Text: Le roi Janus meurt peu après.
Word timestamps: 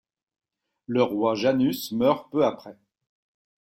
Le 0.87 1.03
roi 1.03 1.35
Janus 1.35 1.91
meurt 1.91 2.31
peu 2.31 2.43
après. 2.43 2.75